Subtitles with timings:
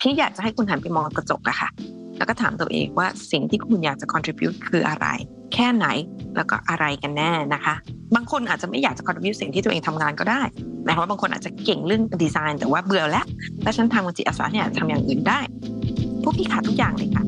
[0.00, 1.68] พี่อยากจะให้คุณหันไปมองกระจกอะค่ะ
[2.18, 5.06] แล้วก็ถามตัวเองว่าสิ่งที่คุณอยากจะ contribute คืออะไร
[5.54, 5.86] แค่ไหน
[6.36, 7.74] แล้วก็อะไรกันแน่นะคะ
[8.14, 10.42] บางคนอาจจะไม่อยากจะ contribute สิ่งที่ตัวเองทำงานก็ได้
[10.84, 13.26] หมายความว่าบางคนอาจจะเก่งเรื่องดีไซน์แต่ว่าเบื่อแล้ว
[13.62, 15.40] แล้วฉันทำงานจิตอาสาเนี่ยทำอย่างอื่นได้
[16.22, 17.24] พวกพี่ขาดทุกอย่างเลยค่ะ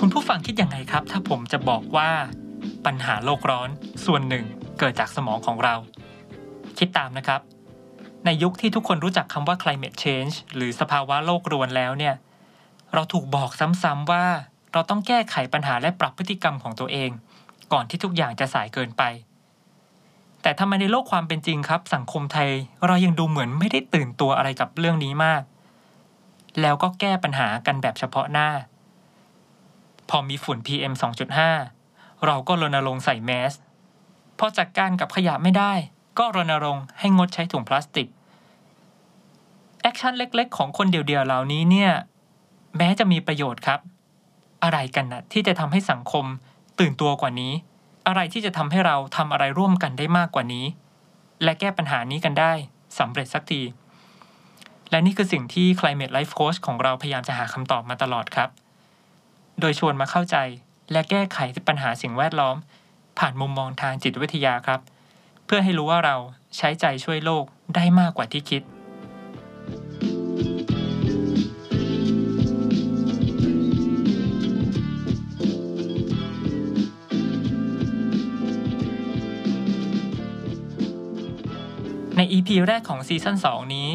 [0.00, 2.10] คุณผู้ฟังคิดยังไงครับ ถ้าผมจะบอกว่า
[2.86, 3.68] ปัญหาโลกร้อน
[4.06, 4.44] ส่วนหนึ่ง
[4.78, 5.74] เกิดจากสมองของเรา
[6.78, 7.40] คิดตามนะครับ
[8.24, 12.14] ในยุคที่ทุกคนรู้จักคำว่า climate change หรือสภาวะโลกรวนแล้วเนี่ย
[12.94, 13.50] เราถูกบอก
[13.82, 14.24] ซ้ำๆว่า
[14.72, 17.10] เราต้องแก้ไขปัญหาและปรับพฤติกรรมของตัวเอง
[17.72, 19.02] ก่อนที่ทุกอย่างจะสายเกินไป
[20.42, 22.50] แต่ทำไมในโลกความเป็นจริงครับ สังคมไทย
[22.86, 25.42] เรายังดูเหมือนไม่ได้ตื่นตัวอะไรกับเรื่องนี้มาก
[26.60, 28.48] แล้วก็แก้ปัญหากันแบบเฉพาะหน้า
[30.10, 30.92] พอมีฝุ่น PM
[31.58, 33.52] 2.5เราก็รณรงค์ใส่แมส
[34.38, 35.72] พอจัดการกับขยะไม่ได้
[36.18, 38.08] ก็รณรงค์ให้งดใช้ถุงพลาสติก
[39.82, 41.92] action เล็กๆ ของคนเดียวๆ เหล่านี้เนี่ย
[42.76, 43.80] แม้จะมีประโยชน์ครับ
[44.62, 46.24] อะไรกันนะที่จะทำให้สังคม
[46.78, 47.52] ตื่นตัวกว่านี้
[48.06, 50.66] อะไรที่จะทำให้เราทำอะไรร่วมกันได้มากกว่านี้
[51.42, 52.52] และแก้ปัญหานี้กันได้
[52.98, 53.62] สำเร็จสักที
[54.90, 58.48] และนี่คือสิ่งที่ Climate Life Coach ของเราพยายามจะหาคำตอบมาตลอดครับ
[59.60, 60.36] โดยชวนมาเข้าใจ
[60.92, 62.56] และแก้ไขปัญหาสิ่งแวดล้อม
[63.18, 64.80] ผ่านมุมมองทางจิตวิทยาครับ
[65.46, 66.16] เพื่อให้รู้ว่าเรา
[66.56, 68.62] ใช้ใจช่วยโลกได้มากกว่าที่คิด
[82.16, 83.88] ใน EP แรกของซีซั่น2 นี้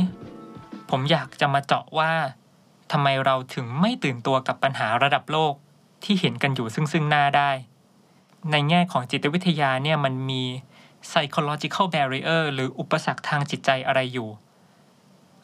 [0.89, 2.11] ผมอยากจะมาเจาะว่า
[2.91, 5.53] ทำไมเราถึงไม่ตื่นตัวกับปัญหาระดับโลก
[6.03, 7.49] ที่เห็นกันอยู่ซึ่งซึ่งหน้าได้
[8.51, 10.43] ในแง่ของจิตวิทยาเนี่ยมันมี
[11.09, 14.29] psychological barrier หรืออุปสรรคทางจิตใจอะไรอยู่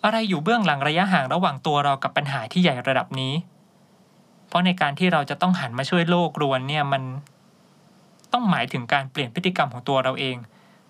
[0.04, 3.34] อะไรอยู่เบื้องหลังระยะห่างระหว่างตัวเรากับปัญหาที่ใหญ่ระดับนี้
[4.48, 7.04] เพราะในการที่เราจะต้องหันมาช่วยโลกรวนเนี่ยมัน
[8.34, 10.38] ต้องหมายถึงการเปลี่ยนพฤติกรรมของตัวเราเอง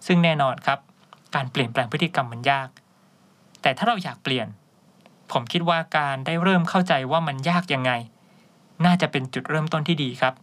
[0.06, 0.80] ซึ่งแน่นอนครับ
[1.36, 2.70] การเปลี่ยนแปลงพฤติกรรมมันยาก
[3.62, 4.48] แต่ถ้าเราอยากเปลี่ยน
[5.32, 7.92] ผมคิดว่าการได้เริ่มเข้าใจว่ามันยากยังไง
[8.86, 10.34] น่าจะเป็นจุดเริ่มต้นที่ดีครับ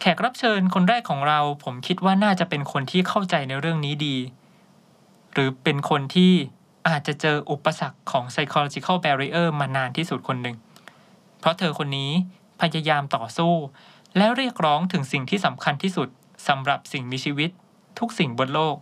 [0.00, 4.16] แขกรับเชิญคนแรกของเรา ผมคิดว่าน่าจะเป็นคนที่เข้าใจในเรื่องนี้ดี
[5.32, 6.32] หรือเป็นคนที่
[6.88, 10.56] อาจจะเจออุปสรรคของ psychological barrier มานานที่สุดคนหนึ่ง
[11.38, 12.10] เพราะเธอคนนี้
[12.60, 13.52] พยายามต่อสู้
[14.16, 16.08] และเรียกร้องถึงสิ่งที่สำคัญที่สุด
[16.48, 17.50] สำหรับสิ่งมีชีวิต
[17.98, 18.76] ทุกสิ่งบนโลก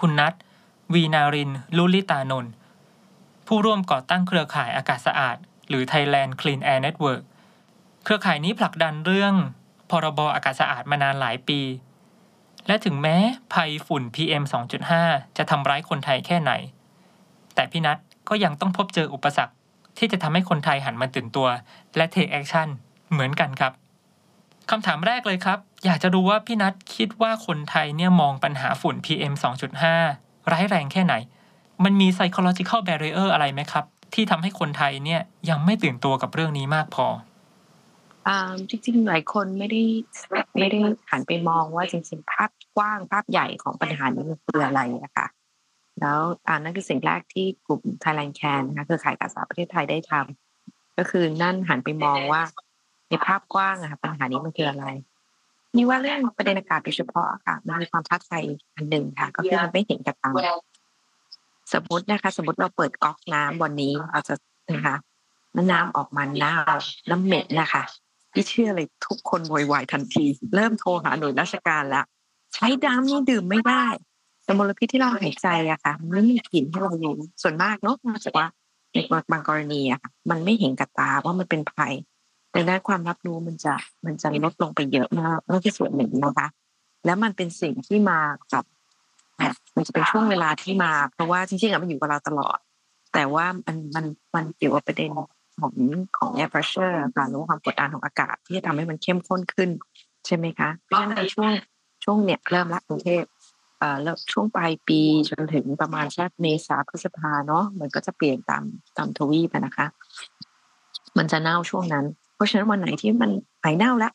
[0.00, 0.34] คุณนัท
[0.94, 2.52] วีนาริน ลุลิตานนท์
[3.46, 5.36] ผู้ร่วมก่อตั้งเครือข่ายอากาศสะอาด
[5.68, 7.22] หรือ Thailand Clean Air Network
[8.04, 9.34] เครือข่ายนี้ผลักดันเรื่อง
[9.90, 11.60] พรบอากาศสะอาดมานานหลายปี
[12.66, 13.16] และถึงแม้
[13.52, 14.44] ภัยฝุ่น PM
[14.90, 16.52] 2.5 จะทำร้ายคนไทยแค่ไหน
[17.54, 17.98] แต่พี่นัท
[18.28, 19.54] ก็ยังต้องพบเจออุปสรรค
[19.98, 21.48] ที่จะทำให้คนไทยหันมาตื่นตัว
[21.96, 22.68] และ take action
[23.12, 23.72] เหมือนกันครับ
[24.70, 29.34] คำถามแรกเลยครับ อยากจะรู้ว่าพี่นัทคิดว่าคนไทยเนี่ยมองปัญหาฝุ่น PM
[29.92, 31.14] 2.5 ร้ายแรงแค่ไหน
[31.84, 35.20] มันมี psychological barrier อะไรไหมครับ ที่ทำให้คนไทยเนี่ย
[35.50, 37.06] ยังไม่ตื่นตัวกับเรื่องนี้มากพอ
[38.70, 39.82] จริงๆหลายคนไม่ได้
[40.58, 40.78] ไม่ได้
[41.10, 45.26] หันไปมองว่าจริงๆภาพกว้างภาพใหญ่ของปัญหานี้มันคืออะไรอะค่ะ
[46.00, 52.42] แล้วอ่านั่นคือสิ่งแรกที่กลุ่ม Thailand Can นะคะคือข่ายการศึกษาประเทศไทยได้ทำก็คือนั่นหันไปมองว่า
[53.08, 54.86] ในภาพกว้างอะค่ะปัญหานี้มันคืออะไร
[55.76, 58.44] นี่ว่าเรื่องประเด็นอากาศโดยเฉพาะค่ะมันมีความท้าทาย
[58.74, 60.32] อันหนึ่งค่ะ ก็คือมันไม่เห็นกับตา
[61.72, 64.34] สมมตินะคะ สมมติเราเปิดก๊อกน้ำวันนี้เราจะ
[64.72, 64.96] นะคะ
[65.52, 66.56] แล้วน้ำออกมาเน่า
[67.10, 67.82] น้ำเหม็นนะคะ
[68.36, 70.24] ที่เชื่อเลยทุกคนโวยวายทันที
[70.54, 72.04] เริ่มโทรหาหน่วยราชการแล้ว
[72.54, 73.86] ใช้น้ำนี่ดื่มไม่ได้
[74.44, 78.46] แต่มลพิษที่เราหายใจอะค่ะมันไม่มีกลิ่นให้เรารู้ส่วนมากเนาะมาจากว่า
[78.92, 78.96] ใน
[79.32, 81.92] บางกรณีอะค่ะมันไม่เห็นกับตาว่ามันเป็นภัย
[82.54, 83.74] ดังนั้นความรับรู้มันจะ
[84.04, 86.48] มันจะลดลงไปเยอะมากนั่นคือส่วนหนึ่งนะคะ
[87.04, 88.20] แล้วมันเป็นสิ่งที่มา
[88.52, 88.64] กับ
[89.76, 92.58] มันจะเป็นช่วงเวลาที่มา เพราะว่าจริงๆอะมันอยู่กับเราตลอด
[93.14, 94.04] แต่ว่ามันมัน
[94.34, 95.10] มันเกี่ยวกับประเด็น
[95.60, 95.74] ของ
[96.18, 99.70] ของ air pressure ค่ะหรือว่าความกดดันของอากาศที่จะทำให้มันเข้มข้นขึ้น
[100.26, 101.50] ใช่ไหมคะเพราะฉะนั้นในช่วง
[102.04, 103.22] ช่วงเนี่ยเริ่มละกรุงเทพ
[103.78, 105.00] เอ่อแล้วช่วงปลายปี
[105.30, 108.64] จนถึงประมาณสักเมษาพฤษภาเนาะมันก็จะเปลี่ยนตาม
[108.96, 109.86] ตามทวีปนะคะ
[111.18, 112.04] มันจะเน่าช่วงนั้น
[112.34, 113.30] เพราะฉะนั้นวันไหนที่มัน
[113.62, 114.12] หายเน่าแล้ว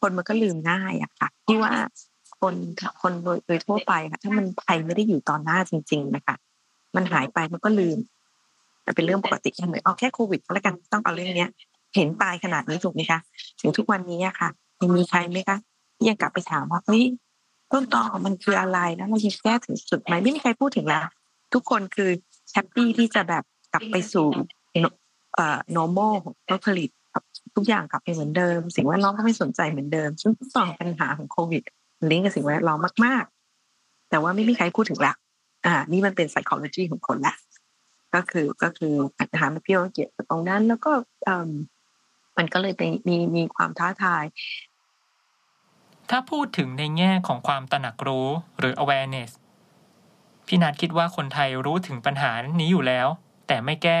[0.00, 1.72] คนมันก็ลืมง่ายอะค่ะที่ว่า
[2.40, 2.54] คน
[3.02, 6.36] คนโดยโดยทั่วไปค่ะถ้ามันภัยไม่ได้อยู่ตอนหน้าจริง ๆ นะคะ
[6.96, 7.98] มันหายไปมันก็ลืม
[8.88, 11.50] มันเป็นเรื่องปกติเหมือนเอาแค่โควิดแล้วกันต้องเอาเรื่องเนี้ย
[11.94, 13.18] เห็นตายขนาดนี้ถูกไหมคะ
[13.60, 14.48] ถึงทุกวันนี้อะค่ะ
[14.80, 15.56] ยังมีใครไหมคะ
[15.96, 17.04] ที่ยังกลับไปถามว่าเฮ้ย
[17.72, 21.02] ต้นตอของมันคืออะไรแล้วเราจะแก้ถึงจุดไหมไม่มีใครพูดถึงแล้ว
[21.54, 22.10] ทุกคนคือ
[22.52, 24.28] แฮปปี้ที่จะแบบกลับไปสู่
[25.34, 26.34] เอ่อ normal ของ
[26.66, 26.90] ผลิต
[27.56, 31.62] ทุกอย่างกลับไปเหมือนเดิม สิ่งแวดล้อมก็ไม่สนใจเหมือนเดิมซึ่งต้นตอของปัญหาของโควิด
[32.10, 33.24] ลิงก์กับสิ่งแวดล้อมมาก
[33.66, 35.14] ๆ แต่ว่าไม่มีใครพูดถึงละ
[35.66, 37.34] อ่า นี่มันเป็น psychology ของคนละ
[38.14, 40.92] ก็คือก็คือปัญหามันเพี้ยวเกี่ยวกับตรงนั้น แล้วก็
[42.38, 44.24] มันก็เลยเป็นมีมีความท้าทาย
[46.10, 48.28] ถ้าพูดถึงในแง่ของความตระหนักรู้
[48.58, 49.30] หรือ awareness
[50.46, 53.08] พี่นัทคิดว่าคนไทยรู้ถึงปัญหานี้อยู่แล้ว
[53.48, 54.00] แต่ไม่แก้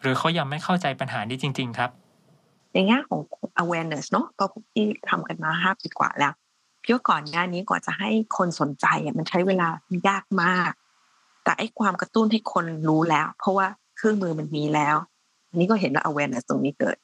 [0.00, 1.90] หรือเขายังไม่เข้าใจปัญหานี้จริง ๆ ครับ
[2.72, 3.20] ในแง่ของ
[3.62, 6.34] awareness เนาะพอพี่ทำกันมาห้าปีกว่าแล้ว
[6.82, 9.68] พี่ว่าก่อนหน้านี้กว่าจะให้คนสนใจอะมันใช้เวลา
[10.08, 10.72] ยากมาก
[11.44, 13.66] แต่ไอ้ความกระตุ้นให้คนรู้แล้ว เพราะว่า
[13.96, 14.96] เครื่องมือมันมีแล้ว
[15.48, 16.96] อันนี้ก็เห็นว่า awareness ตรงนี้เกิด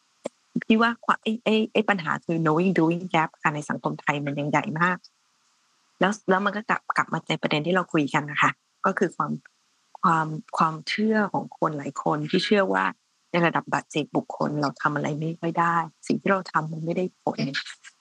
[0.64, 0.90] พี่ว่า
[1.22, 4.96] ไอ้ไอ้ไอ้ปัญหาคือ knowing doing gap การในสังคมไทยมันยังใหญ่มาก
[6.00, 8.50] แล้วแล้วมันก็กลับกลับมาในประเด็นที่เราคุยกันนะคะ
[8.86, 9.32] ก็คือความ
[10.00, 10.26] ความ
[10.58, 12.84] ความเชื่อของคนหลายคนที่เชื่อว่า
[13.30, 15.76] ในระดับบัตรเจกบุคคลเราทำอะไรไม่ค่อยได้
[16.06, 17.38] สิ่งที่เราทำมันไม่ได้ผล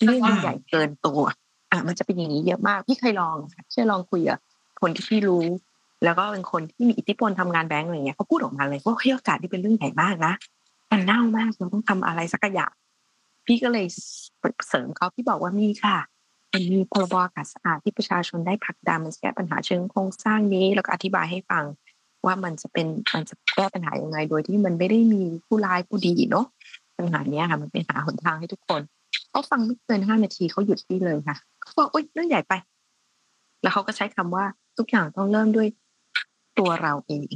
[0.04, 1.22] เรื่องมันใหญ่เกินตัว
[1.72, 4.40] อะ มันจะเป็นอย่างนี้เยอะมากพี่เคยลองค่ะเชื่อลองคุยกับ
[4.82, 5.46] คนที่พี่รู้
[6.04, 10.34] แล้วก็เป็นคนที่มีอิทธิพลทำงานแบงก์อะไรเงี้ยเขาพูดออกมาเลยว่าเฮ้ยโอกาสที่เป็นเรื่องใหญ่มากนะ
[10.92, 12.72] มันเน่ามากเราต้องทำอะไรสักอย่าง
[13.46, 13.88] พี่ก็เลย
[14.68, 15.98] เสริมเขาพี่บอกว่ามีค่ะ
[16.54, 21.64] มันมีพรบอากาศสะอาดที่ประชาชนได้ผลักดันมันแก้ปัญหาเชิงโครงสร้างนี้ แล้วก็อธิบายให้ฟัง
[22.26, 26.46] ว่ามันจะเป็นมันจะแก้ปัญหายังไง โดยที่มันไม่ได้มีผู้ร้ายผู้ดีเนาะ
[26.98, 28.82] ปัญหาเนี้ยค่ะ มันเป็นหาหนทางให้ทุกคน
[29.30, 32.54] เขาฟังไม่เกินห้านาทีเขาหยุดพี่เลยค่ะเขาบอกโอ๊ยเรื่องใหญ่ไป
[33.62, 34.46] แล้วเขาก็ใช้คำว่า
[34.78, 35.68] ทุกอย่างต้องเริ่มด้วย
[36.60, 37.34] ตัวเราเอง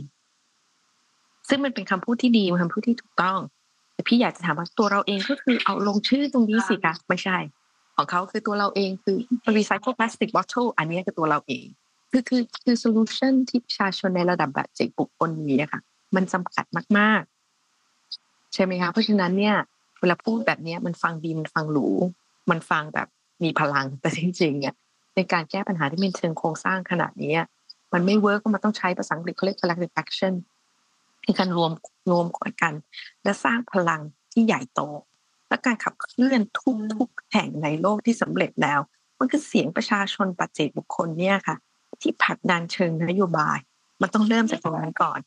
[1.50, 3.40] ซึ่งมันเป็นคำพูดที่ดีมันคำพูดที่ถูกต้อง
[3.94, 7.38] แต่พี่อยากจะถามว่าตัวเราเองก็คือเอาลงชื่อตรงนี้สิคะไม่ใช่
[7.96, 9.18] ของเขาคือตัวเราเองคือ
[9.58, 11.66] recycle plastic bottle อันนี้คือตัวเราเอง
[12.12, 15.82] คือคือคือ solution ที่ประชาชนในระดับแบบจิตบุคคลมีนะคะ
[16.16, 16.66] มันจำกัด
[16.98, 19.56] มากๆ ใช่ไหมคะเพราะฉะนั้นเนี่ย
[20.00, 21.88] เวลาพูดแบบนี้มันฟังดีมันฟังหรู
[22.50, 23.08] มันฟังแบบ
[23.44, 24.76] มีพลังแต่จริงๆเนี่ย
[25.16, 27.34] ในการแก้ปัญหาที่เป็นเชิงโครงสร้างขนาดนี้
[27.94, 30.34] มันไม่ work ก็มันต้องใช้ภาษาอังกฤษเขาเรียก collective action
[31.24, 31.72] ในการรวม
[32.12, 32.26] รวม
[32.62, 32.74] กัน
[33.24, 34.02] และสร้างพลัง
[34.32, 34.82] ที่ใหญ่โต
[35.48, 38.80] และการขับเคลื่อนทุกทุกแห่งในโลกที่สำเร็จแล้ว
[39.20, 41.56] มันคือเสียงประชาชนปัจเจกบุคคลเนี่ยค่ะ
[42.02, 43.58] ที่ผลักดันเชิงนโยบาย
[44.02, 45.20] มันต้องเริ่มจากตรงนี้ก่อน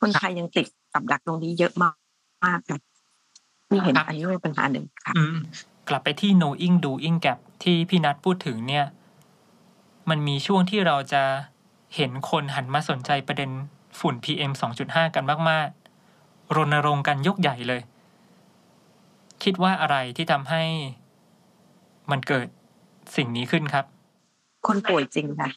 [0.00, 1.96] คนไทยยังติดกับดักตรงนี้เยอะมาก
[2.44, 2.78] มากค่ะ
[3.70, 5.14] มีเห็นอันนี้เป็นปัญหาหนึ่งค่ะ
[5.88, 8.86] กลับไปที่ knowing doing gap ที่พี่นัทพูดถึงเนี่ย
[10.10, 11.22] มันมีช่วงที่เราจะ
[11.96, 13.50] เห็นคนหันมาสนใจประเด็น
[13.98, 14.52] ฝุ่น PM
[14.84, 17.80] 2.5 กันมากๆ รณรงค์กันยกใหญ่เลย
[19.42, 20.62] คิดว่าอะไรที่ทำให้
[22.10, 22.46] มันเกิด
[23.16, 23.84] สิ่งนี้ขึ้นครับ
[24.66, 25.48] คนป่วยจริงค่ะ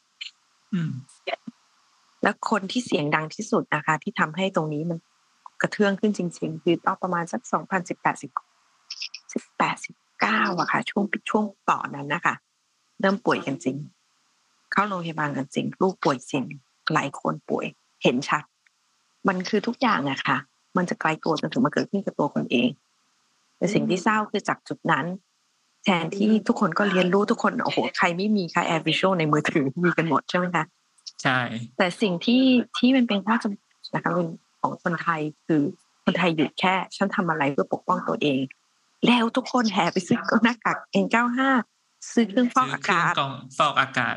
[2.24, 4.98] แล้วคนที่เสียงดังที่สุดนะคะ ที่ทำให้ตรงนี้มัน
[5.62, 8.32] กระเทืองขึ้นจริง ๆ คือตอนประมาณสักสองพันสิบแปดสิบ
[9.34, 12.36] สิบแปดสิบเก้าอะค่ะ ช่วงช่วงต่อนั้นนะคะ
[13.00, 13.76] เริ่มป่วยกันจริง
[14.78, 16.44] เข้าโรงพยาบาลกันจริง ลูกป่วยจริง
[16.94, 17.66] หลายคนป่วย
[18.04, 18.44] เห็นชัด
[19.28, 20.38] มันคือทุกอย่างอะค่ะ
[20.78, 22.70] มันจะไกลตัวจนถึงมาเกิดขึ้นกับตัวคนเอง
[23.58, 25.06] แต่สิ่งที่เศร้าคือจากจุดนั้น
[25.84, 30.64] แทนที่ทุกคนก็เรียนรู้ทุกคนโอ้โหใครไม่มีค่ะแอร์วิชวลในมือถือมีกันหมดใช่ไหมคะ
[31.22, 31.40] ใช่
[31.78, 32.44] แต่สิ่งที่
[32.78, 34.12] ที่มันเป็นข้อจำกัดนะคะ
[34.62, 35.62] ของคนไทยคือ
[36.04, 38.40] คนไทยหยุดแค่ ฉันทำอะไรเพื่อปกป้องตัวเอง
[39.08, 41.42] แล้วทุกคนแห่ไปซื้อหน้ากาก N95
[42.14, 44.16] ซื้อเครื่องฟอกอากาศกล่องฟอกอากาศ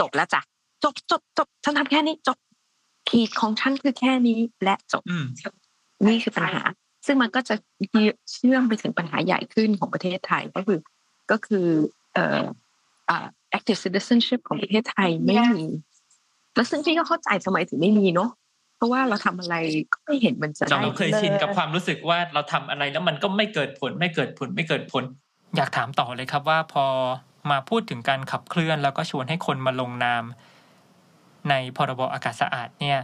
[0.00, 0.40] จบแล้วจ้ะ
[0.84, 2.38] จบจบจบฉันทำแค่นี้จบ
[3.08, 5.02] ขีดของฉันคือแค่นี้และจบ
[6.06, 6.62] นี่คือปัญหา
[7.06, 7.54] ซึ่งมันก็จะ
[8.32, 10.78] เชื่อมไปถึงปัญหาใหญ่ขึ้นของประเทศไทยก็คือ
[11.30, 11.66] ก็คือ
[12.14, 12.42] เอ่อ
[13.08, 13.26] อ่า
[13.56, 15.64] active citizenship ของประเทศไทยไม่มี
[16.54, 18.30] แล้วซึ่งพี่ก็เข้าใจสมัยถึงไม่มีเนาะ
[18.76, 19.56] เพราะว่าเราทำอะไร
[19.92, 25.04] ก็ไม่เห็นมันจะได้เราเคยชินกับความรู้สึกว่าเราทำอะไรแล้วมันก็ไม่เกิดผลไม่เกิดผลไม่เกิดผล
[25.56, 26.84] อยากถามต่อเลยครับว่าพอ
[27.50, 30.24] มาพูดถึงการขับเคลื่อน แล้วก็ชวนให้คนมาลงนาม
[31.48, 32.98] ในพรบอากาศสะอาดเนี่ย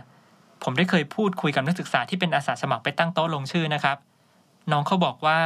[0.62, 3.96] ผมได้เคยพูดคุยกับนักศึกษาที่เป็นอาสาสมัครไปตั้งโต๊ะลงชื่อนะครับ
[4.72, 5.38] น้องเขาบอกว่า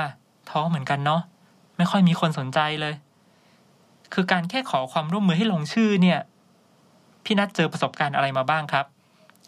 [0.50, 1.20] ท้อเหมือนกันเนาะ
[1.76, 2.94] ไม่ค่อยมีคนสนใจเลย
[4.14, 6.20] คือการแค่ขอความร่วมมือให้ลงชื่อเนี่ย
[7.24, 8.86] พี่นัทเจอประสบการณ์อะไรมาบ้างครับ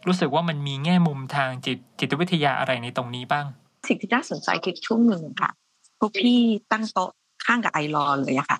[0.07, 3.47] รู้สึกว่ามันมีแง่มุมทางจิตจิตวิทยาอะไรในตรงนี้บ้าง
[3.89, 5.51] สิ่งที่น่าสนใจคือช่วงหนึ่งค่ะ
[5.99, 6.39] พวกพี่
[6.73, 7.11] ตั้งโต๊ะ
[7.47, 8.59] ข้างกับไอรอเลยอะค่ะ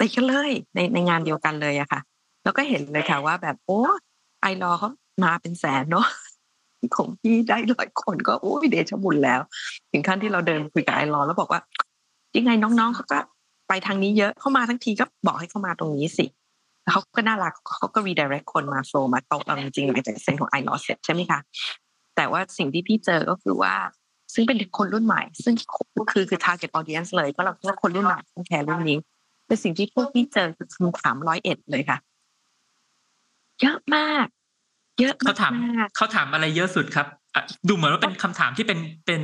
[0.00, 2.00] ไปกันเลยในในงานเดียวกันเลยอะค่ะ
[2.44, 3.80] แล้วก็เห็นเลยค่ะว่าแบบโอ้
[4.40, 4.88] ไอรอเขา
[5.24, 6.06] มาเป็นแสนเนาะ
[6.96, 9.40] ของพี่ได้ร้อยคนก็โอ้ยเดชบุญแล้ว
[9.92, 11.60] ถึงขั้นที่เราเดินคุยกับไอรอแล้วบอกว่า
[12.36, 13.18] ยังไงน้องๆเขาก็
[13.68, 16.26] ไปทางนี้เยอะเข้ามาทั้งทีก็บอกให้เข้ามาตรงนี้สิ
[16.90, 21.40] เขาก็น่ารักเขาก็ redirect คนมาโฟมาโต๊ะเราจริงๆหลังจากเซ็นของ i l o s เสร็จใช่ไหมคะ
[22.16, 23.74] แต่ว่าสิ่งที่พี่เจอก็คือว่า
[24.34, 25.54] ซึ่งเป็นคนรุ่นใหม่ ซึ่ง
[26.12, 28.98] คือคือ target audience เลยก็เราคิดว่าคนรุ่นใหม่ต้องแคร์เรื่องนี้
[29.50, 31.98] เป็นสิ่งที่พวกพี่เจอคือคำถามร้อยเอ็ดเลยค่ะ
[33.60, 34.26] เยอะมาก
[35.00, 35.52] เยอะเขาถาม
[35.96, 37.06] เขาถามอะไรเยอะสุดครับ
[37.68, 39.22] ดูเหมือนว่าเป็นคำถามที่เป็นเป็น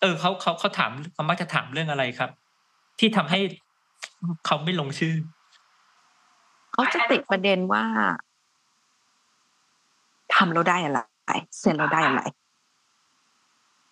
[0.00, 2.30] เออเขาเขาเขาถามเขามักจะถามเรื่องอะไรครับ
[2.98, 3.38] ที่ทำให้
[4.46, 5.14] เขาไม่ลงชื่อ
[6.72, 7.84] เขาจะติดประเด็นว่า
[10.34, 11.00] ทำเราได้อะไร
[11.60, 12.22] เซ็นเราได้อะไร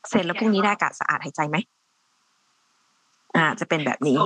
[0.08, 1.56] เซ็นแล้วพรุ่งนี้ได้อากาศสะอาดหายใจไหม
[3.36, 4.16] อ่า จะเป็นแบบนี้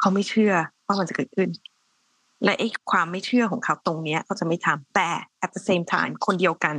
[0.00, 0.54] เขาไม่เชื่อ
[0.86, 1.48] ว่ามันจะเกิดขึ้น
[2.44, 5.08] และไอ้ความไม่เชื่อของเขาตรงเนี้ยเขาจะไม่ทำแต่
[5.44, 6.76] at the same time คนเดียวกัน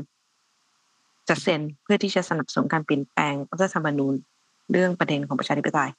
[1.29, 4.13] จะเซ็นเพื่อที่จะสนับสนุนการเปลี่ยนแปลงรัฐธรรมนูญ
[4.71, 5.91] เรื่องประเด็นของประชาธิปไตย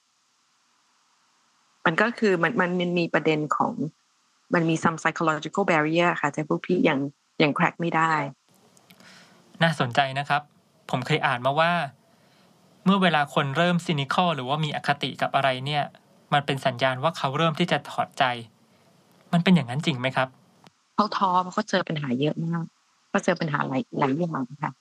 [1.85, 3.73] มันก็คือมันมันมีประเด็นของ
[4.53, 6.99] มันมี some psychological barrier ค่ะแต่พวกพี่ยัง
[7.41, 8.13] ยัง crack ไม่ได้
[9.63, 10.41] น่าสนใจนะครับ
[10.91, 11.71] ผมเคยอ่านมาว่า
[12.85, 15.83] เมื่อเวลาคนเริ่มซินิคอลหรือว่ามีอคติกับอะไรเนี่ย
[16.33, 18.23] มันเป็นสัญญาณว่าเขาเริ่มที่จะถอดใจ
[19.33, 20.27] มันเป็นอย่างนั้นจริงไหมครับ
[20.95, 22.63] เขาท้อเพราะเขาเจอปัญหาเยอะมาก
[23.09, 24.71] เขาเจอปัญหาหลายหลายอย่างค่ะ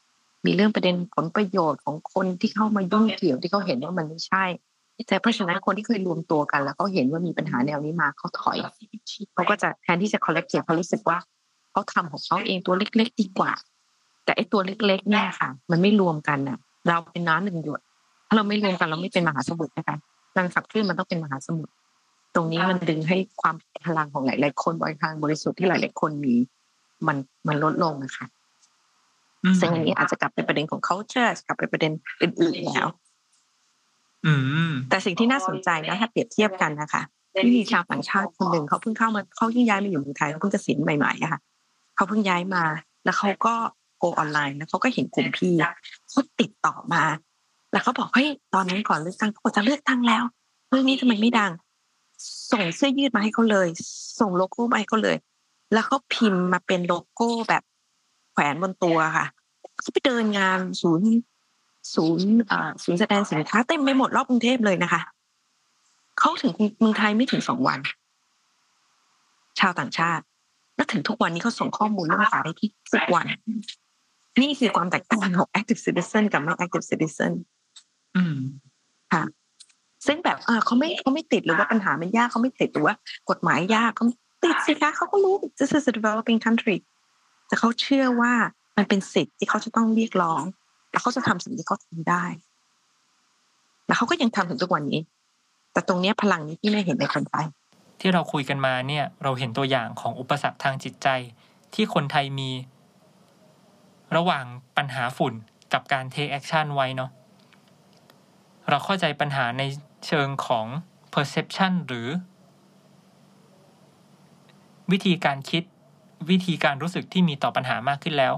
[0.47, 4.45] มีเรื่องประเด็นผลประโยชน์ของคนที่เข้ามายุ่งเกี่ยวที่เขาเห็นว่ามันไม่ใช่
[5.09, 8.59] แต่เพราะฉะนั้นคนที่เคยรวมตัวกัน แล้วเขาเห็นว่ามีปัญหาแนวนี้มาเขาถอย
[9.35, 11.19] เขาก็จะแทนที่จะ collective เขารู้สึกว่า
[11.73, 13.53] เขาทำของเขาเองตัวเล็ก ๆ ดีกว่า
[14.25, 17.81] แต่ไอ้ตัวเล็กๆเนี่ยค่ะ มันไม่รวมกันน่ะ เราเป็นน้ำหนึ่งหยด
[18.27, 19.97] ถ้าเราไม่รวมกันเราไม่เป็นมหาสมุทรนะคะ
[20.37, 21.73] การขับเคลื่อนมันต้องเป็นมหาสมุทร
[22.35, 26.35] ตรงนี้มันดึงให้ความพลังของหลาย ๆ คนบริทางบริสุทธิ์ที่หลาย ๆ คนมี
[27.07, 27.17] มัน
[27.49, 28.27] มันลดลงนะคะ
[29.61, 32.89] ซึ่งอันนี้อาจจะกลับไปประเด็นของ culture กลับไปประเด็นอื่นๆแล้ว
[34.89, 37.03] แต่สิ่งที่น่าสนใจนะถ้าเปรียบเทียบกันนะคะ
[37.45, 41.41] วิธีชาวต่างชาติคนหนึ่งเขาเพิ่งเข้ามาเขาเพิ่งย้ายมาอยู่เมืองไทยเขาเพิ่งจะสินใหม่ๆอะค่ะ
[41.97, 42.65] เขาเพิ่งย้ายมา
[43.05, 43.55] แล้วเขาก็
[43.99, 45.55] go online แล้วเขาก็เห็นกลุ่มพี่
[46.11, 47.03] เขาติดต่อมา
[47.73, 50.23] แล้วเขาบอกเฮ้ยตอนนั้นก่อนเลือกตั้งเขาจะเลือกตั้งแล้ว
[50.69, 51.53] เรื่องนี้ทำไมไม่ดัง
[52.53, 53.69] ส่งเสื้อยืดมาให้เขาเลย
[54.21, 55.17] ส่งโลโก้มาให้เขาเลย
[55.73, 57.63] แล้วเขาพิมพ์มาเป็นโลโก้แบบ
[58.33, 59.27] แขวนบนตัวค่ะ
[59.81, 61.11] เขาไปเดินงานศูนย์
[61.95, 62.27] ศูนย์
[62.83, 65.01] ศูนย์แสดงสินค้าเต็มไปหมดรอบกรุงเทพเลยนะคะ
[66.19, 67.79] เขาถึงเมืองไทยไม่ถึงสองวัน
[69.61, 70.25] ชาวต่างชาติ
[70.77, 73.27] แล้วถึงทุกวันนี้เขาส่งข้อมูลเรื่องภาษาได้ที่ทุกวัน
[74.41, 77.33] นี่คือความแตกต่างของ active citizen กับไม่ active citizen
[78.17, 78.37] อืม
[79.13, 79.23] ค่ะ
[80.07, 82.95] ซึ่งแบบเออเขาไม่เขาไม่ติดหรือว่าปัญหามันยากเขาไม่ติดหรือว่า
[83.31, 84.07] กฎหมายยากเขา
[84.45, 86.77] ติดสิคะเขาก็รู้ this is a developing country
[87.47, 88.33] แต่เขาเชื่อว่า
[88.77, 90.43] มันเป็นสิทธิ์ที่เขาจะต้องเรียกร้อง
[90.91, 92.25] แล้วเขาจะทำสิ่งที่เขาทำได้
[93.87, 95.01] แล้วเขาก็ยังทำถึงทุกวันนี้
[95.73, 97.47] แต่ตรงนี้พลังนี้ที่ไม่เห็นในคนไทย
[98.01, 101.09] ที่เราคุยกันมาเนี่ย เราเห็นตัวอย่างของอุปสรรคทางจิตใจ
[101.75, 102.51] ที่คนไทยมี
[104.17, 104.45] ระหว่าง
[104.77, 105.35] ปัญหาฝุ่น
[105.73, 107.11] กับการ take action ไว้เนาะ
[108.69, 109.63] เราเข้าใจปัญหาใน
[110.07, 110.67] เชิงของ
[111.15, 112.09] perception หรือ
[114.93, 115.63] วิธีการคิด
[116.31, 118.35] วิธีการรู้สึกที่มีต่อปัญหามากขึ้นแล้ว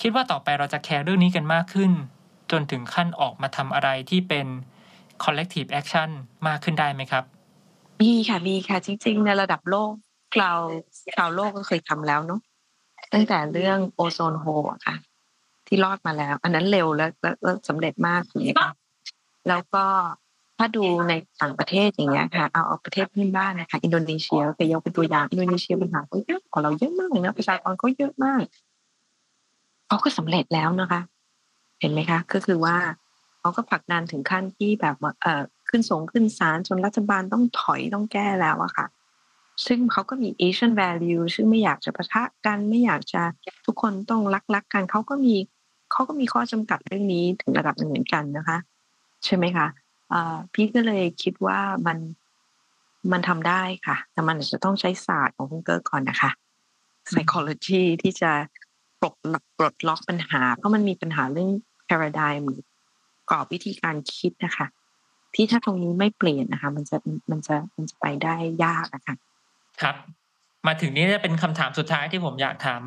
[0.00, 1.92] คิดว่าต่อไปเราจะแคร์เรื่องนี้กันมากขึ้น
[2.50, 4.46] จนถึงขั้นออกมาทำอะไรที่เป็น
[5.24, 6.10] collective action
[6.46, 7.24] มากขึ้นได้ไหมครับ
[8.02, 9.92] มีค่ะมีค่ะ จริง ๆ ในระดับโลก
[10.38, 10.52] เรา
[11.16, 12.40] ชาวโลกก็เคยทำแล้วเนาะ
[13.12, 14.44] ตั้งแต่เรื่องโอโซนโฮ
[14.86, 14.96] ค่ะ
[15.70, 17.06] ที่รอดมาแล้ว อันนั้นเร็วและ
[17.42, 18.70] และสำเร็จมากเลยค่ะ
[19.48, 19.84] แล้วก็
[20.58, 28.42] ถ้าดูในต่างประเทศอย่างเงี้ยค่ะเอาเอาประเทศเพื่อนบ้านนะคะอินโดนีเซียก็ยกเป็นตัวอย่างอินโดนีเซียปัญหาเขาเยอะกว่าเราเยอะมากเลยนะประชากรเขาเยอะมาก
[29.88, 31.00] เขาก็สำเร็จแล้วนะคะ
[31.80, 32.76] เห็นไหมคะ ก็คือว่า
[33.40, 38.86] เขาก็ผลักดันถึงขั้นที่แบบเอ่อขึ้นสงขึ้นศาลจนรัฐบาลต้องถอยต้องแก้แล้วอะค่ะ
[39.66, 43.22] ซึ่งเขาก็มี Asian value ซึ่งไม่อยากจะประทะกันไม่อยากจะ
[43.66, 45.36] ทุกคนต้องรักรักกันเขาก็มี
[45.92, 48.58] เขาก็มีข้อจำกัดเรื่องนี้ถึงระดับหนึ่งเหมือนกันนะคะ
[49.24, 49.66] ใช่ไหมคะ
[50.52, 51.98] พี่ก็เลยคิดว่ามัน
[53.12, 56.30] มันทำได้ค่ะ แต่มันจะต้องใช้ศาสตร์ของคุณเกิร์ก่อนนะคะ
[57.10, 58.32] psychology ที่จะ
[59.00, 59.14] ปลด
[59.58, 61.50] ปลดล็อกปัญหา เพราะมันมีปัญหาเรื่อง
[61.88, 62.42] paradigm
[63.30, 64.66] กรอบวิธีการคิดนะคะ
[65.34, 66.96] ที่ถ้าตรงนี้ไม่เปลี่ยนนะคะ มันจะ
[67.30, 69.16] มันจะมันจะไปได้ยากนะคะ
[69.82, 69.96] ครับ
[70.66, 72.82] มาถึงนี้จะเป็นคำถามสุดท้ายที่ผมอยากถาม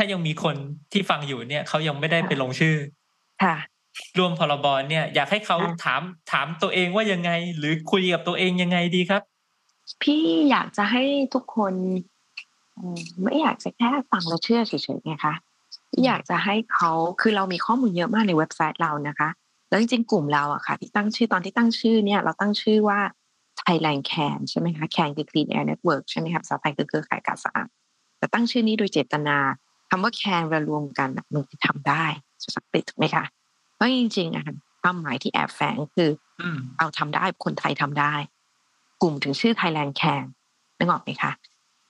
[0.00, 0.56] ถ้ายังมีคน
[0.92, 2.76] ที่ฟังอยู่เนี่ยเขายังไม่ได้ไปลงชื่อ
[3.42, 3.56] ค่ะ
[4.18, 6.02] รวมพรบเนี่ย อยากให้เขาถาม
[6.32, 9.22] ถามตัวเองว่ายังไง หรือคุยกับตัวเองยังไงดีครับ
[10.02, 11.02] พี่อยากจะให้
[11.34, 11.74] ทุกคน
[13.22, 15.34] ไม่อยากจะแค่ฟังแล้วเชื่อเฉยๆไงคะ
[16.04, 19.28] อยากจะให้เขาคือเรามีข้อมูลเยอะมากในเว็บไซต์เรานะคะ
[19.68, 23.00] แล้วจริงๆกลุ่มเราอะค่ะ ที่ตั้งชื่อตอนที่ตั้งชื่อเนี่ย เราตั้งชื่อว่า
[23.60, 27.68] Thailand Can ใช่ไหมคะ Can คือ Clean Air Network ใช่ไหมครับภาษาไทยคือเครือข่ายการสะอาด
[28.18, 29.36] แต่ตั้งชื่อนี้โดยเจตนา
[29.90, 32.04] คำว่า Can เรารวมกันมันจะทำได้
[32.56, 33.24] สักติถูกไหมคะ
[33.74, 34.44] เพราะจริงๆอะ
[34.82, 36.10] ความหมายที่แอบแฝงคือ
[36.78, 38.14] เอาทำได้คนไทยทำได้
[39.02, 40.24] กลุ่มถึงชื่อ Thailand Can
[40.78, 41.32] นึกออกไหมคะ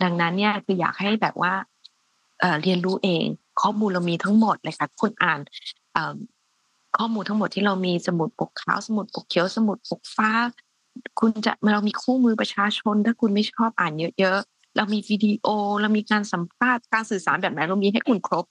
[0.02, 1.52] ดังนั้นเนี่ยคืออยากให้แบบว่า
[2.40, 3.24] เเรียนรู้เอง
[3.60, 5.40] ข้อมูลเรามีทั้งหมดเลยค่ะคุณอ่าน
[6.98, 10.30] ข้อมูลทั้งหมดที่เรามีสมุดปกขาวสมุดปกเขียวสมุดปกฟ้า
[11.20, 15.46] คุณจะเรามีคู่มือประชาชน ถ้าคุณไม่ชอบอ่านเยอะๆ เรามีวิดีโอ
[15.80, 18.44] เรามีการสัมภาษณ์การสื่อสารแบบไหนเรามีให้คุณครบ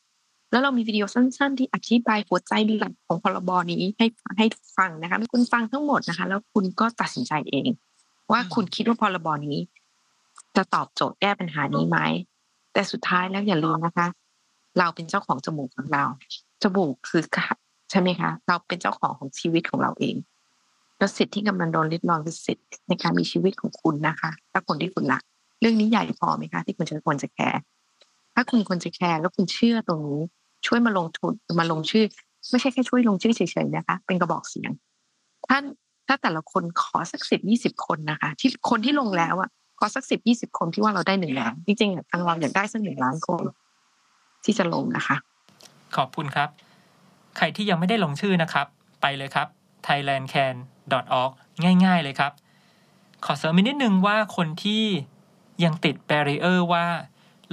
[0.51, 4.07] แล้วเรามีวิดีโอสั้น ๆ ที่อธิบายหัวใจหลักของพรบนี้ให้
[4.38, 4.46] ให้
[4.77, 7.69] ฟังนะคะคุณฟังทั้งหมดนะคะ แล้วคุณก็ตัดสินใจเอง
[8.31, 9.57] ว่าคุณคิดว่าพรบนี้
[10.55, 11.98] จะตอบโจทย์แก้ปัญหานี้ไหม
[12.74, 14.07] แต่สุดท้ายแล้วอย่าลืมนะคะ
[14.79, 16.03] เราเป็นเจ้าของจมูกของเรา
[16.63, 17.22] จมูกคือ
[17.91, 20.15] ใช่ไหมคะ เราเป็นเจ้าของของชีวิตของเราเอง
[20.98, 25.22] แล้วสิทธิ์ที่กำลังโดนริดรอนคือสิทธิ์ในการมีชีวิตของคุณนะคะถ้าคนที่คุณรัก
[25.59, 27.59] เรื่องนี้ใหญ่พอไหมคะที่คุณจะควรจะแคร์
[28.33, 30.21] ถ้าคุณควรจะแคร์แล้วคุณเชื่อตรงนี้
[30.67, 32.05] ช่วยมาลงทุนมาลงชื่อ
[32.51, 34.71] ไม่ใช่แค่ช่วยลงชื่อเฉยๆนะคะ เป็นกระบอกเสียง
[35.49, 35.63] ท่าน
[36.07, 39.49] ถ้าแต่ละคนขอสักสิบยี่สิบคนนะคะ ที่คนที่ลงแล้วอะ
[39.79, 43.43] ขอสักสิบยี่สิบคนที่ว่าเราได้หนึ่งล้านจริงๆทางเราอยากได้สักหนึ่งล้านคน
[44.45, 45.15] ที่จะลงนะคะ
[45.95, 46.49] ขอบคุณครับ
[47.37, 48.67] ใครที่ยังไม่ได้ลงชื่อนะครับ
[49.01, 49.47] ไปเลยครับ
[49.87, 51.31] thailandcan.org
[51.85, 52.31] ง่าย ๆ เลยครับ
[53.25, 54.83] ขอเสริมอีกนิดนึงว่าคนที่
[55.63, 56.85] ยังติดแบร r เออร์ว่า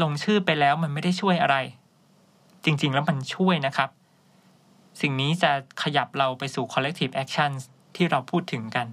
[0.02, 1.56] ลงชื่อไปแล้วมันไม่ได้ช่วยอะไร
[2.64, 3.90] จริงๆแล้วมันช่วยนะครับ
[5.00, 5.50] สิ่งนี้จะ
[5.82, 7.61] ขยับเราไปสู่ collective actions
[7.96, 8.87] ที่เราพูดถึงกัน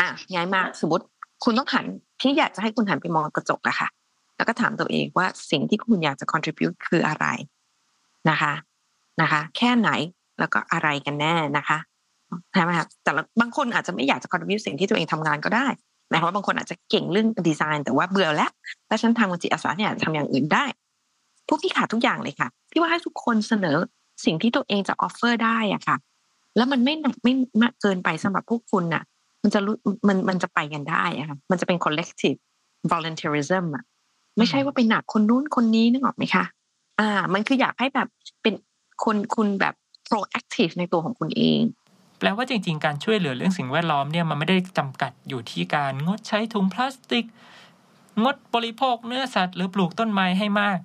[0.00, 1.04] อะง่ายมากสมมติ
[1.44, 1.86] คุณต้องหัน
[2.20, 3.88] ที่อยากจะให้คุณหันไปมองกระจกอะค่ะ
[4.36, 7.26] แล้วก็ถามตัวเองว่าสิ่งที่คุณอยากจะ contribute คืออะไร
[8.30, 8.52] นะคะ
[9.22, 9.90] นะคะ แค่ไหน
[10.40, 11.78] แล้วก็อะไรกันแน่นะคะ
[12.52, 15.66] ใช่ไหมคะแต่บางคนอาจจะไม่อยากจะ contribute สิ่งที่ตัวเองทำงานก็ได้
[16.08, 18.50] หมายความว่าบางคนอาจจะเก่งเรื่องดีไซน์แต่ว่าเบื่อแล้ว
[18.88, 20.64] แล้วฉันทำกับจิตอาสาเนี่ยทำอย่างอื่นได้
[21.48, 23.76] พวกพี่ขาดทุกอย่างเลยค่ะพี่ว่าให้ทุกคนเสนอ
[24.24, 25.96] สิ่งที่ตัวเองจะ offer ได้อะค่ะ
[26.56, 29.02] แล้วมันไม่หนักไม่มากเกินไปสำหรับพวกคุณน่ะ
[29.42, 29.74] มันจะรู้
[30.08, 32.38] มันมันจะไปกันได้อะค่ะ มันจะเป็น collective
[32.92, 33.84] volunteerism อะ
[34.38, 36.44] ไม่ใช่ว่าไปหนักคนนู้นคนนี้นึกออกไหมคะ
[37.00, 38.08] อ่า มันคืออยากให้แบบ
[38.42, 38.54] เป็น
[39.04, 39.74] คุณคุณแบบ
[40.08, 41.60] proactive ในตัวของคุณเอง
[42.18, 47.26] แปลว่าจริง ๆ การช่วยเหลือเรื่องสิ่งแวดล้อมเนี่ยมันไม่ได้จำกัดอยู่ที่การงดใช้ถุงพลาสติก
[48.24, 50.78] งดบริโภคเนื้อสัตว์หรือปลูกต้นไม้ให้มาก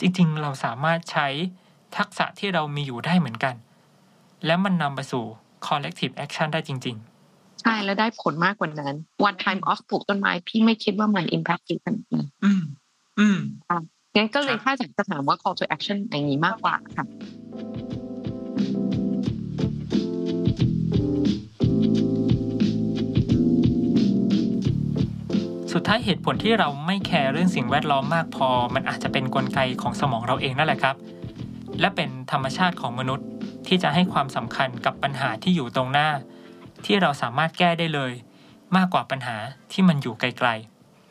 [0.00, 1.26] จริง ๆ เราสามารถใช้
[1.96, 3.54] ทักษะที่เรามีอยู่ได้เหมือนกัน
[4.46, 5.24] แล้วมันนำไปสู่
[5.66, 6.96] collective action ได้จริง
[7.28, 8.94] ๆ ใช่ แล้วได้ผลมากกว่านั้น
[9.28, 12.62] one time off ปลูกต้นไม้ พี่ไม่คิดว่ามัน impact กันอืม
[13.18, 13.38] อืม
[14.16, 17.04] งั้นก็เลยถ้าจะถามว่า call to action อย่างนี้มากกว่าค่ะ
[25.72, 30.96] สุดท้ายเหตุผลที่เราไม่แคร์เรื่องสิ่งแวดล้อมมากพอ มันอาจจะเป็นนกลไกของสมองเราเองนั่นแหละครับ
[31.80, 33.26] และเป็นธรรมชาติของมนุษย์
[33.66, 36.08] ที่จะให้ความสำคัญกับปัญหาที่อยู่ตรงหน้า
[36.84, 38.12] ที่เราสามารถแก้ได้เลย
[38.76, 39.36] มากกว่าปัญหา
[39.72, 40.48] ที่มันอยู่ไกล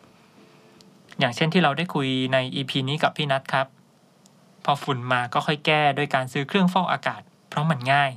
[0.09, 3.67] ๆ อย่างเช่นที่เราได้คุยใน EP นี้กับพี่นัทครับ
[4.65, 8.11] พอฝุ่นมาก็ค่อยแก้โดยการซื้อเครื่องฟอกอากาศ เพราะมันง่าย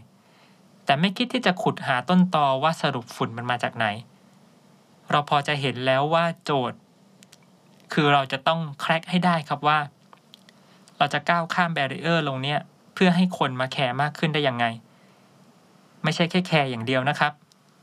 [0.88, 3.86] แต่ไม่คิดที่จะขุดหาต้นตอว่าสรุปฝุ่นมันมาจากไหน
[5.10, 6.78] เราพอจะเห็นแล้วว่าโจทย์
[7.92, 9.78] คือเราจะต้องแคร็กให้ได้ครับว่า
[10.98, 12.60] เราจะก้าวข้ามแบรเออร์ลงเนี่ย
[12.94, 14.64] เพื่อให้คนมาแคร์มากขึ้นได้ยังไง
[16.02, 17.32] ไม่ใช่แค่แคร์อย่างเดียวนะครับ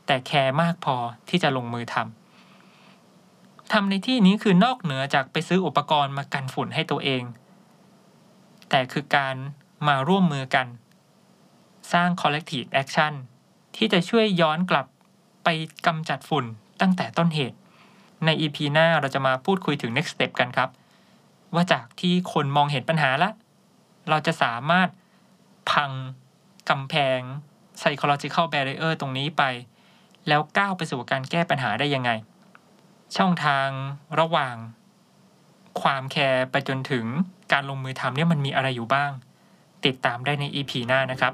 [0.05, 0.95] แต่แคร์มากพอ
[1.29, 7.23] ที่จะลงมือทำทำในที่นี้คือนอกเหนือจากไปซื้ออุปกรณ์มากันฝุ่นให้ตัวเอง
[8.69, 9.35] แต่คือการ
[9.87, 10.67] มาร่วมมือกัน
[11.91, 13.13] สร้าง collective action
[13.75, 14.85] ที่จะช่วยย้อนกลับ
[15.43, 15.47] ไป
[15.85, 16.45] กำจัดฝุ่น
[16.81, 17.57] ตั้งแต่ต้นเหตุ
[18.25, 20.69] ใน EP หน้าเราจะมาพูดคุยถึง next step กันครับ
[21.53, 23.29] ว่าจากที่คนมองเห็นปัญหาละ
[24.09, 24.89] เราจะสามารถ
[25.71, 25.91] พัง
[26.69, 27.19] กำแพง
[27.79, 29.43] psychological barrier ตรงนี้ไป
[30.27, 32.11] แล้วก้าวไปสู่การแก้ปัญหาได้ยังไง
[33.17, 33.67] ช่องทาง
[34.19, 34.55] ระหว่าง
[35.81, 37.05] ความแคร์ไปจนถึง
[37.51, 39.11] การลงมือทำเนี่ยมันมีอะไรอยู่บ้าง
[39.85, 41.33] ติดตามได้ใน EP หน้านะครับ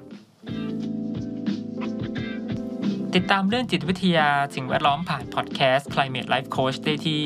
[3.17, 7.23] ติดตามเรื่องจิตวิทยาสิ่งแวดล้อมผ่านพอดแคสต์ Climate Life Coach ได้ที่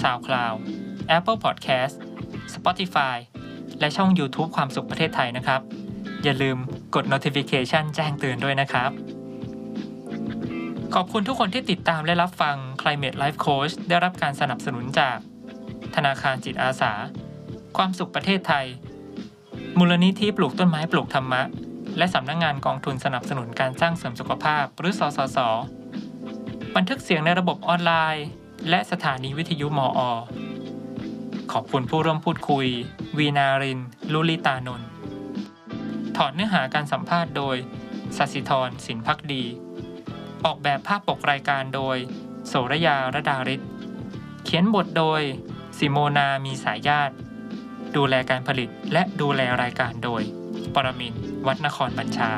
[0.00, 0.56] SoundCloud
[1.16, 1.94] Apple Podcast
[2.54, 3.16] Spotify
[3.80, 5.60] และช่อง YouTube ความสุขประเทศไทยนะครับ
[6.24, 6.58] อย่าลืม
[6.94, 8.90] กด notification แจ้งเตือนด้วยนะครับ
[10.94, 15.16] ขอบคุณทุกคนที่ติดตามและรับฟัง Climate Life Coach ได้รับการสนับสนุนจาก
[15.94, 16.92] ธนาคารจิตอาสา
[17.76, 18.66] ความสุขประเทศไทย
[19.78, 21.42] มูลนิธิปลูกต้นไม้ปลูกธรรมะ
[21.96, 25.38] และสำนักงงานกองทุนสนับสนุนการสร้างเสริมสุขภาพ หรือสสส
[26.76, 28.26] บันทึกเสียงในระบบออนไลน์
[28.70, 30.00] และสถานีวิทยุมอ
[31.52, 32.66] ขอบคุณผู้ร่วมพูดคุย
[33.18, 33.80] วีนาริน
[34.12, 34.88] ลุลิตานนท์
[36.16, 37.56] ถอดเนื้อหาการสัมภาษณ์โดย
[38.16, 39.44] สัสิธรสินพักดี
[40.44, 41.96] ออกแบบภาพปกรายการโดย
[42.48, 43.60] โสรยาระดาริศ
[44.44, 45.22] เขียนบทโดย
[45.78, 47.14] สิโมนามีสายญาติ
[47.96, 50.22] ดูแลการผลิตและดูแลรายการโดย
[50.74, 52.30] ปรมินทร์วัดนครบัญชา